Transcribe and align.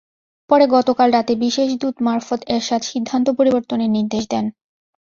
পরে 0.49 0.65
গতকাল 0.75 1.09
রাতে 1.11 1.33
বিশেষ 1.43 1.69
দূত 1.81 1.95
মারফত 2.07 2.41
এরশাদ 2.47 2.81
সিদ্ধান্ত 2.91 3.27
পরিবর্তনের 3.39 3.89
নির্দেশ 3.89 4.23
দেন। 4.27 4.45